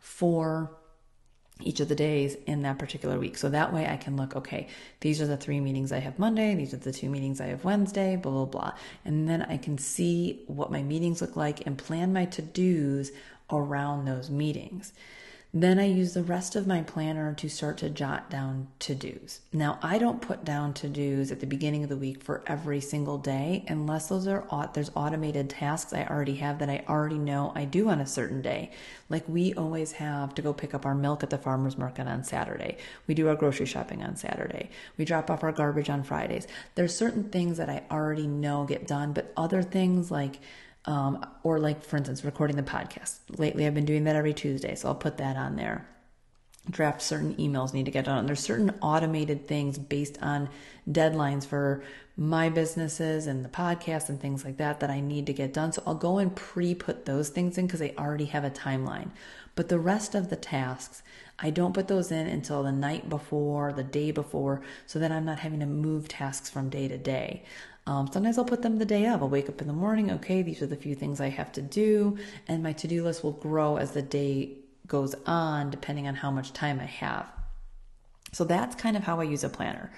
[0.00, 0.72] for
[1.60, 3.36] each of the days in that particular week.
[3.36, 4.68] So that way I can look, okay,
[5.00, 7.64] these are the three meetings I have Monday, these are the two meetings I have
[7.64, 8.72] Wednesday, blah, blah, blah.
[9.04, 13.10] And then I can see what my meetings look like and plan my to dos
[13.50, 14.92] around those meetings.
[15.54, 19.40] Then I use the rest of my planner to start to jot down to dos.
[19.50, 22.82] Now, I don't put down to dos at the beginning of the week for every
[22.82, 27.52] single day unless those are there's automated tasks I already have that I already know
[27.54, 28.72] I do on a certain day.
[29.08, 32.24] Like we always have to go pick up our milk at the farmers market on
[32.24, 32.76] Saturday.
[33.06, 34.68] We do our grocery shopping on Saturday.
[34.98, 36.46] We drop off our garbage on Fridays.
[36.74, 40.40] There's certain things that I already know get done, but other things like
[40.84, 43.18] um, or like for instance recording the podcast.
[43.36, 45.86] Lately i've been doing that every tuesday so i'll put that on there.
[46.70, 48.26] Draft certain emails need to get done.
[48.26, 50.50] There's certain automated things based on
[50.90, 51.82] deadlines for
[52.14, 55.72] my businesses and the podcast and things like that that i need to get done.
[55.72, 59.10] So i'll go and pre-put those things in because they already have a timeline.
[59.54, 61.02] But the rest of the tasks
[61.38, 65.24] i don't put those in until the night before the day before so that i'm
[65.24, 67.42] not having to move tasks from day to day
[67.88, 69.22] um, sometimes I'll put them the day of.
[69.22, 70.10] I'll wake up in the morning.
[70.10, 73.24] Okay, these are the few things I have to do, and my to do list
[73.24, 77.26] will grow as the day goes on, depending on how much time I have.
[78.32, 79.90] So that's kind of how I use a planner.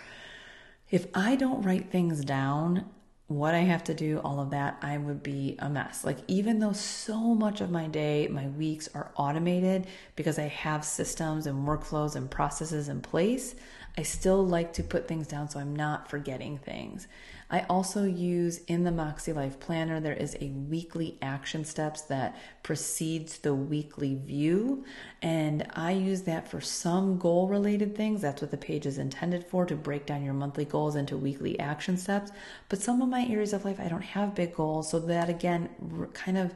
[0.89, 2.85] If I don't write things down,
[3.27, 6.05] what I have to do, all of that, I would be a mess.
[6.05, 10.85] Like, even though so much of my day, my weeks are automated because I have
[10.85, 13.57] systems and workflows and processes in place,
[13.99, 17.09] I still like to put things down so I'm not forgetting things.
[17.51, 22.37] I also use in the Moxie Life Planner, there is a weekly action steps that
[22.63, 24.85] precedes the weekly view.
[25.21, 28.21] And I use that for some goal related things.
[28.21, 31.59] That's what the page is intended for to break down your monthly goals into weekly
[31.59, 32.31] action steps.
[32.69, 34.91] But some of my areas of life, I don't have big goals.
[34.91, 36.55] So that again, kind of,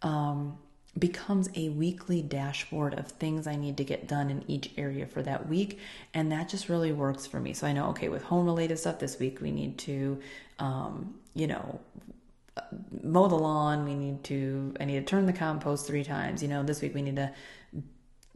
[0.00, 0.58] um,
[0.98, 5.22] becomes a weekly dashboard of things I need to get done in each area for
[5.22, 5.78] that week.
[6.12, 7.52] And that just really works for me.
[7.52, 10.20] So I know, okay, with home related stuff this week, we need to,
[10.58, 11.80] um, you know,
[13.02, 13.84] mow the lawn.
[13.84, 16.42] We need to, I need to turn the compost three times.
[16.42, 17.32] You know, this week we need to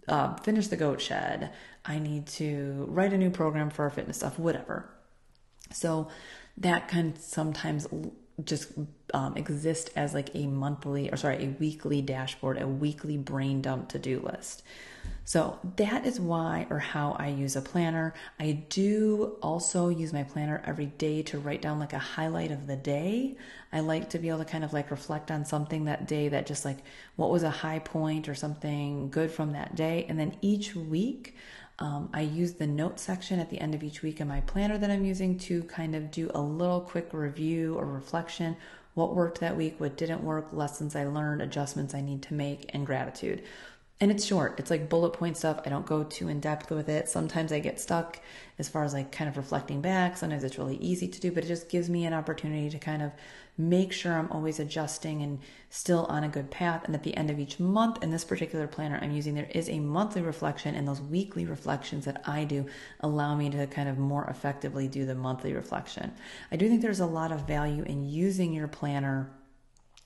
[0.07, 1.51] uh, finish the goat shed.
[1.85, 4.89] I need to write a new program for our fitness stuff, whatever.
[5.73, 6.09] So
[6.57, 7.89] that can sometimes
[8.43, 8.73] just
[9.13, 13.91] um, exist as like a monthly or sorry, a weekly dashboard, a weekly brain dump
[13.91, 14.63] to do list.
[15.27, 18.13] So that is why or how I use a planner.
[18.39, 22.67] I do also use my planner every day to write down like a highlight of
[22.67, 23.37] the day.
[23.73, 26.47] I like to be able to kind of like reflect on something that day that
[26.47, 26.79] just like
[27.17, 30.05] what was a high point or something good from that day.
[30.09, 31.37] And then each week,
[31.79, 34.79] um, I use the note section at the end of each week in my planner
[34.79, 38.57] that I'm using to kind of do a little quick review or reflection.
[38.95, 42.71] What worked that week, what didn't work, lessons I learned, adjustments I need to make,
[42.73, 43.43] and gratitude.
[44.01, 44.59] And it's short.
[44.59, 45.61] It's like bullet point stuff.
[45.65, 47.09] I don't go too in depth with it.
[47.09, 48.19] Sometimes I get stuck
[48.59, 50.17] as far as like kind of reflecting back.
[50.17, 53.03] Sometimes it's really easy to do, but it just gives me an opportunity to kind
[53.03, 53.13] of
[53.57, 55.39] make sure I'm always adjusting and
[55.71, 56.85] still on a good path.
[56.85, 59.69] And at the end of each month, in this particular planner I'm using, there is
[59.69, 62.67] a monthly reflection, and those weekly reflections that I do
[63.01, 66.13] allow me to kind of more effectively do the monthly reflection.
[66.51, 69.31] I do think there's a lot of value in using your planner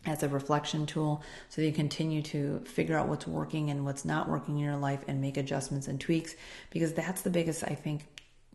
[0.06, 4.04] as a reflection tool so that you continue to figure out what's working and what's
[4.04, 6.34] not working in your life and make adjustments and tweaks
[6.70, 8.06] because that's the biggest i think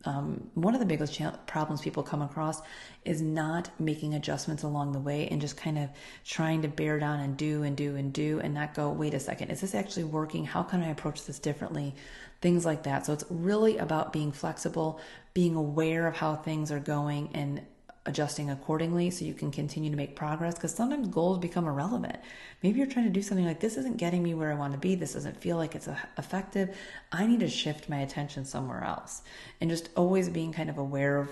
[0.06, 2.62] um, one of the biggest problems people come across
[3.06, 5.90] is not making adjustments along the way and just kind of
[6.26, 9.20] trying to bear down and do and do and do and not go, wait a
[9.20, 10.46] second, is this actually working?
[10.46, 11.96] How can I approach this differently?
[12.42, 13.06] Things like that.
[13.06, 15.00] So it's really about being flexible,
[15.34, 17.62] being aware of how things are going and
[18.06, 22.18] adjusting accordingly so you can continue to make progress because sometimes goals become irrelevant.
[22.62, 24.80] Maybe you're trying to do something like this isn't getting me where I want to
[24.80, 24.96] be.
[24.96, 25.88] This doesn't feel like it's
[26.18, 26.76] effective.
[27.12, 29.22] I need to shift my attention somewhere else.
[29.62, 31.30] And just always being kind of aware of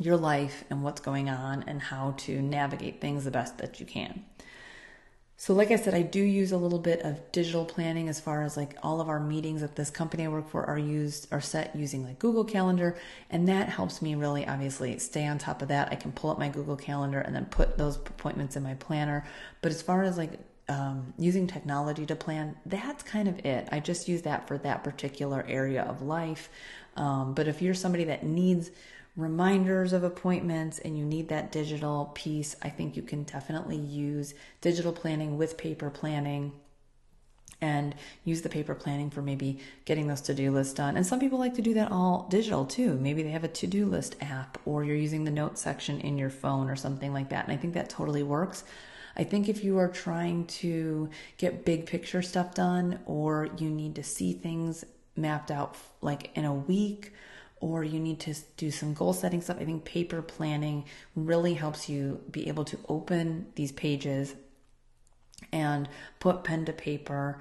[0.00, 3.86] your life and what's going on and how to navigate things the best that you
[3.86, 4.24] can.
[5.40, 8.42] So, like I said, I do use a little bit of digital planning as far
[8.42, 11.40] as like all of our meetings at this company I work for are used are
[11.40, 12.94] set using like Google Calendar,
[13.30, 15.88] and that helps me really obviously stay on top of that.
[15.90, 19.26] I can pull up my Google Calendar and then put those appointments in my planner.
[19.62, 20.32] But as far as like
[20.68, 23.66] um, using technology to plan, that's kind of it.
[23.72, 26.50] I just use that for that particular area of life.
[26.96, 28.70] Um, but if you're somebody that needs
[29.20, 34.34] reminders of appointments and you need that digital piece, I think you can definitely use
[34.60, 36.52] digital planning with paper planning
[37.60, 40.96] and use the paper planning for maybe getting those to-do lists done.
[40.96, 42.94] And some people like to do that all digital too.
[42.94, 46.30] Maybe they have a to-do list app or you're using the notes section in your
[46.30, 47.44] phone or something like that.
[47.44, 48.64] And I think that totally works.
[49.16, 53.96] I think if you are trying to get big picture stuff done or you need
[53.96, 54.84] to see things
[55.16, 57.12] mapped out like in a week
[57.60, 61.88] or you need to do some goal setting stuff, I think paper planning really helps
[61.88, 64.34] you be able to open these pages
[65.52, 67.38] and put pen to paper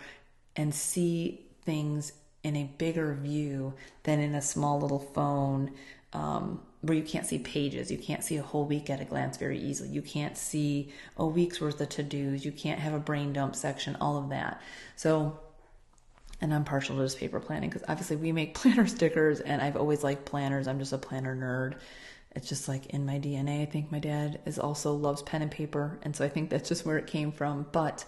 [0.55, 2.11] and see things
[2.43, 5.71] in a bigger view than in a small little phone
[6.13, 7.91] um, where you can't see pages.
[7.91, 9.89] You can't see a whole week at a glance very easily.
[9.89, 12.45] You can't see a week's worth of to dos.
[12.45, 14.61] You can't have a brain dump section, all of that.
[14.95, 15.39] So,
[16.41, 19.75] and I'm partial to just paper planning because obviously we make planner stickers and I've
[19.75, 20.67] always liked planners.
[20.67, 21.79] I'm just a planner nerd.
[22.35, 23.63] It's just like in my DNA.
[23.63, 26.69] I think my dad is also loves pen and paper, and so I think that's
[26.69, 27.65] just where it came from.
[27.71, 28.05] But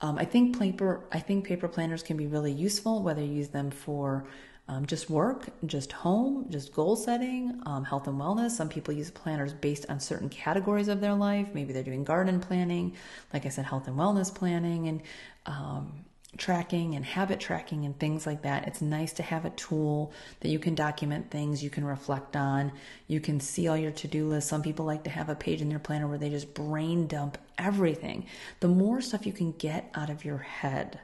[0.00, 3.48] um, I think paper, I think paper planners can be really useful, whether you use
[3.48, 4.24] them for
[4.66, 8.52] um, just work, just home, just goal setting, um, health and wellness.
[8.52, 11.48] Some people use planners based on certain categories of their life.
[11.52, 12.94] Maybe they're doing garden planning,
[13.34, 15.02] like I said, health and wellness planning, and
[15.44, 16.04] um,
[16.36, 18.66] tracking and habit tracking and things like that.
[18.66, 22.72] It's nice to have a tool that you can document things, you can reflect on,
[23.08, 24.48] you can see all your to do lists.
[24.48, 27.36] Some people like to have a page in their planner where they just brain dump
[27.58, 28.26] everything.
[28.60, 31.00] The more stuff you can get out of your head,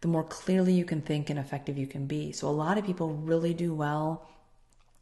[0.00, 2.32] the more clearly you can think and effective you can be.
[2.32, 4.28] So, a lot of people really do well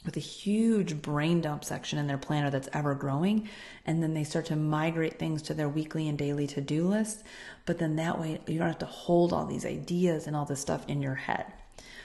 [0.05, 3.49] with a huge brain dump section in their planner that's ever growing.
[3.87, 7.25] And then they start to migrate things to their weekly and daily to do list.
[7.65, 10.61] But then that way, you don't have to hold all these ideas and all this
[10.61, 11.47] stuff in your head.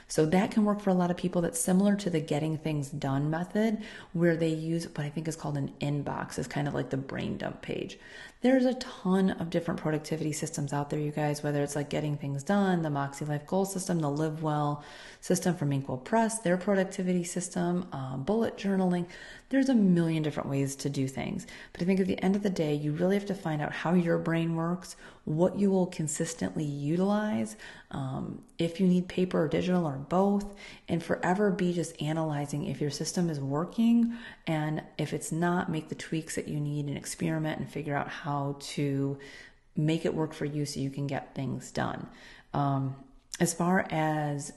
[0.08, 1.40] So that can work for a lot of people.
[1.40, 3.78] That's similar to the getting things done method,
[4.12, 6.98] where they use what I think is called an inbox, is kind of like the
[6.98, 7.98] brain dump page.
[8.42, 12.16] There's a ton of different productivity systems out there, you guys, whether it's like getting
[12.16, 14.82] things done, the Moxie Life Goal System, the Live Well
[15.20, 19.06] system from Inkwell Press, their productivity system, um, bullet journaling.
[19.52, 21.46] There's a million different ways to do things.
[21.74, 23.70] But I think at the end of the day, you really have to find out
[23.70, 24.96] how your brain works,
[25.26, 27.58] what you will consistently utilize,
[27.90, 30.54] um, if you need paper or digital or both,
[30.88, 34.16] and forever be just analyzing if your system is working.
[34.46, 38.08] And if it's not, make the tweaks that you need and experiment and figure out
[38.08, 39.18] how to
[39.76, 42.08] make it work for you so you can get things done.
[42.54, 42.96] Um,
[43.38, 44.54] as far as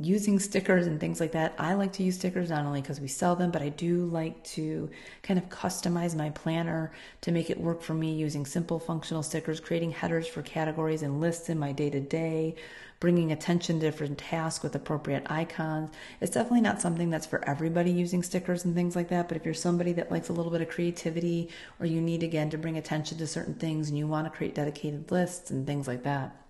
[0.00, 1.54] using stickers and things like that.
[1.58, 4.42] I like to use stickers not only because we sell them, but I do like
[4.44, 4.90] to
[5.22, 9.60] kind of customize my planner to make it work for me using simple functional stickers,
[9.60, 12.56] creating headers for categories and lists in my day to day,
[12.98, 15.94] bringing attention to different tasks with appropriate icons.
[16.20, 19.44] It's definitely not something that's for everybody using stickers and things like that, but if
[19.44, 22.78] you're somebody that likes a little bit of creativity or you need again to bring
[22.78, 26.43] attention to certain things and you want to create dedicated lists and things like that,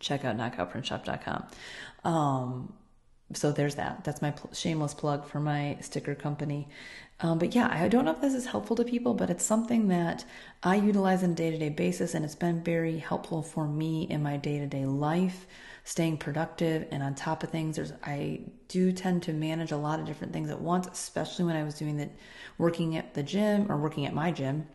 [0.00, 1.46] check out knockoutprintshop.com.
[2.04, 2.72] Um,
[3.32, 4.02] so there's that.
[4.02, 6.68] That's my pl- shameless plug for my sticker company.
[7.20, 9.88] Um, but yeah, I don't know if this is helpful to people, but it's something
[9.88, 10.24] that
[10.62, 14.04] I utilize on a day to day basis, and it's been very helpful for me
[14.04, 15.46] in my day to day life,
[15.84, 17.76] staying productive and on top of things.
[17.76, 21.56] There's I do tend to manage a lot of different things at once, especially when
[21.56, 22.08] I was doing the
[22.56, 24.66] working at the gym or working at my gym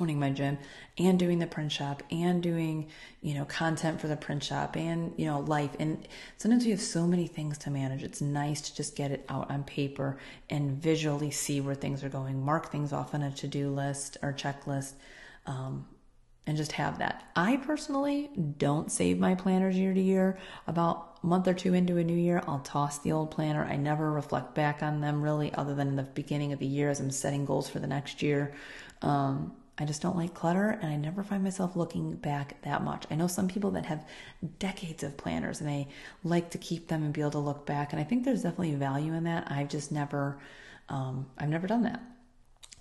[0.00, 0.58] owning my gym
[0.98, 2.88] and doing the print shop and doing
[3.20, 5.70] you know content for the print shop and you know life.
[5.78, 8.02] And sometimes we have so many things to manage.
[8.02, 10.18] It's nice to just get it out on paper
[10.50, 14.32] and visually see where things are going mark things off on a to-do list or
[14.32, 14.94] checklist
[15.46, 15.86] um,
[16.46, 17.24] and just have that.
[17.34, 20.38] I personally don't save my planners year to year.
[20.66, 23.64] About a month or two into a new year i'll toss the old planner.
[23.64, 26.90] I never reflect back on them really other than in the beginning of the year
[26.90, 28.54] as i'm setting goals for the next year.
[29.02, 33.04] Um, I just don't like clutter and I never find myself looking back that much.
[33.10, 34.06] I know some people that have
[34.58, 35.88] decades of planners and they
[36.24, 37.92] like to keep them and be able to look back.
[37.92, 39.50] And I think there's definitely value in that.
[39.50, 40.38] I've just never,
[40.88, 42.00] um, I've never done that.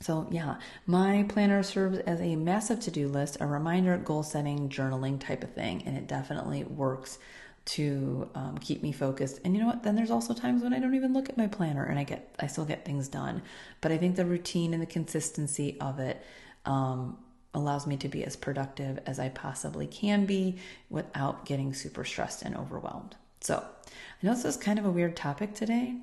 [0.01, 4.69] So, yeah, my planner serves as a massive to do list, a reminder, goal setting,
[4.69, 5.83] journaling type of thing.
[5.85, 7.17] And it definitely works
[7.65, 9.39] to um, keep me focused.
[9.43, 9.83] And you know what?
[9.83, 12.35] Then there's also times when I don't even look at my planner and I get,
[12.39, 13.41] I still get things done.
[13.81, 16.23] But I think the routine and the consistency of it
[16.66, 17.18] um,
[17.53, 20.57] allows me to be as productive as I possibly can be
[20.89, 23.16] without getting super stressed and overwhelmed.
[23.41, 25.95] So, I know this is kind of a weird topic today,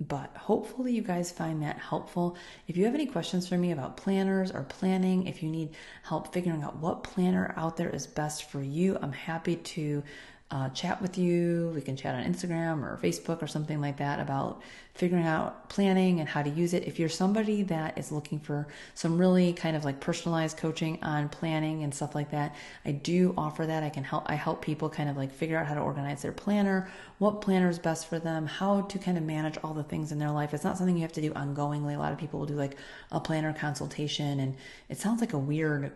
[0.00, 2.36] but hopefully you guys find that helpful.
[2.68, 5.70] If you have any questions for me about planners or planning, if you need
[6.04, 10.04] help figuring out what planner out there is best for you, I'm happy to
[10.50, 11.70] uh, chat with you.
[11.74, 14.62] We can chat on Instagram or Facebook or something like that about
[14.94, 16.86] figuring out planning and how to use it.
[16.86, 21.28] If you're somebody that is looking for some really kind of like personalized coaching on
[21.28, 22.54] planning and stuff like that,
[22.86, 23.82] I do offer that.
[23.82, 26.32] I can help, I help people kind of like figure out how to organize their
[26.32, 30.12] planner, what planner is best for them, how to kind of manage all the things
[30.12, 30.54] in their life.
[30.54, 31.94] It's not something you have to do ongoingly.
[31.94, 32.78] A lot of people will do like
[33.12, 34.56] a planner consultation and
[34.88, 35.92] it sounds like a weird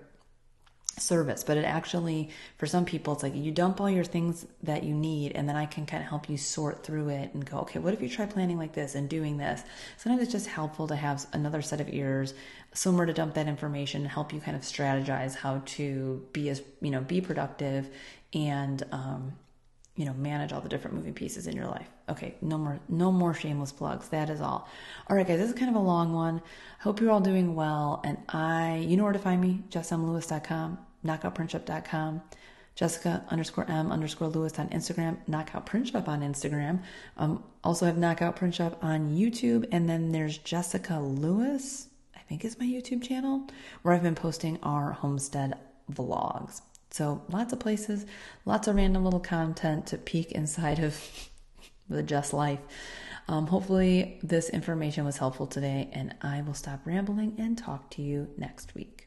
[0.98, 2.28] service but it actually
[2.58, 5.56] for some people it's like you dump all your things that you need and then
[5.56, 8.08] i can kind of help you sort through it and go okay what if you
[8.08, 9.62] try planning like this and doing this?
[9.96, 12.34] Sometimes it's just helpful to have another set of ears
[12.72, 16.62] somewhere to dump that information and help you kind of strategize how to be as
[16.80, 17.90] you know be productive
[18.32, 19.32] and um,
[20.02, 21.88] you know manage all the different moving pieces in your life.
[22.08, 24.08] Okay no more no more shameless plugs.
[24.08, 24.68] That is all.
[25.08, 26.42] All right guys this is kind of a long one.
[26.80, 28.00] Hope you're all doing well.
[28.04, 32.20] And i you know where to find me jessemlewis.com knockoutprintshop.com
[32.74, 36.82] jessica underscore m underscore lewis on instagram knockout print shop on instagram.
[37.16, 41.86] Um, also have knockout print shop on youtube and then there's jessica lewis
[42.16, 43.46] i think is my youtube channel
[43.82, 45.56] where i've been posting our homestead
[45.92, 46.62] vlogs
[46.92, 48.06] so lots of places,
[48.44, 50.98] lots of random little content to peek inside of
[51.88, 52.60] the Just Life.
[53.28, 58.02] Um, hopefully, this information was helpful today, and I will stop rambling and talk to
[58.02, 59.01] you next week.